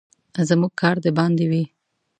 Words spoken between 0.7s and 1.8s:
کار د باندې وي.